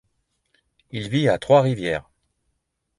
Il 0.89 1.09
vit 1.09 1.29
à 1.29 1.37
Trois-Rivières. 1.37 2.09